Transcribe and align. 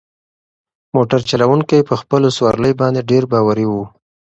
موټر 0.95 1.19
چلونکی 1.29 1.79
په 1.89 1.93
خپلو 2.01 2.27
سوارلۍ 2.37 2.73
باندې 2.81 3.07
ډېر 3.09 3.23
باوري 3.31 3.65
و. 3.67 3.73